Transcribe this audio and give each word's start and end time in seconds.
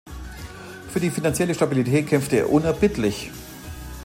Für 0.89 0.99
die 0.99 1.11
finanzielle 1.11 1.53
Stabilität 1.53 2.07
kämpfte 2.07 2.37
er 2.37 2.49
unerbittlich. 2.51 3.29